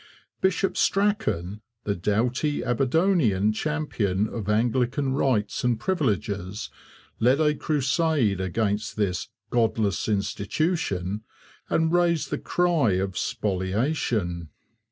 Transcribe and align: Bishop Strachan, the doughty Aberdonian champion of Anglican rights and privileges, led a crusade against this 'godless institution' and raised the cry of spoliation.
Bishop 0.41 0.77
Strachan, 0.77 1.61
the 1.83 1.93
doughty 1.93 2.63
Aberdonian 2.63 3.53
champion 3.53 4.27
of 4.27 4.49
Anglican 4.49 5.13
rights 5.13 5.63
and 5.63 5.79
privileges, 5.79 6.71
led 7.19 7.39
a 7.39 7.53
crusade 7.53 8.41
against 8.41 8.95
this 8.95 9.27
'godless 9.51 10.09
institution' 10.09 11.21
and 11.69 11.93
raised 11.93 12.31
the 12.31 12.39
cry 12.39 12.93
of 12.93 13.15
spoliation. 13.15 14.49